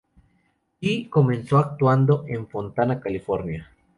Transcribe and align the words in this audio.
Yi 0.81 1.09
comenzó 1.11 1.59
actuando 1.59 2.25
en 2.27 2.47
Fontana, 2.47 2.99
California. 2.99 3.69